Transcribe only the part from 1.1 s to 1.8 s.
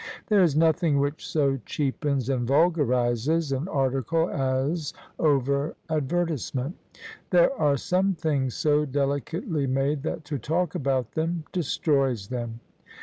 so